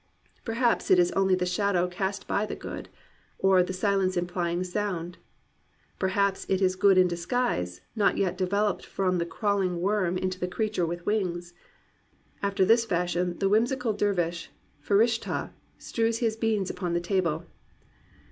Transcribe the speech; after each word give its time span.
Perhaps 0.43 0.89
it 0.89 0.97
is 0.97 1.11
only 1.11 1.35
the 1.35 1.45
shadow 1.45 1.85
cast 1.87 2.27
by 2.27 2.43
the 2.43 2.55
good,— 2.55 2.89
or 3.47 3.61
"the 3.61 3.71
silence 3.71 4.17
im 4.17 4.25
plying 4.25 4.63
sound." 4.63 5.19
Perhaps 5.99 6.43
it 6.49 6.59
is 6.59 6.75
good 6.75 6.97
in 6.97 7.07
disguise, 7.07 7.81
not 7.95 8.17
yet 8.17 8.35
developed 8.35 8.83
from 8.83 9.19
the 9.19 9.27
crawling 9.27 9.79
worm 9.79 10.17
into 10.17 10.39
the 10.39 10.47
creature 10.47 10.87
with 10.87 11.05
wings. 11.05 11.53
After 12.41 12.65
this 12.65 12.83
fashion 12.83 13.37
the 13.37 13.47
whim 13.47 13.65
sical 13.65 13.95
dervish 13.95 14.49
Ferishtah 14.83 15.51
strews 15.77 16.17
his 16.17 16.35
beans 16.35 16.71
upon 16.71 16.93
the 16.93 16.99
table. 16.99 17.45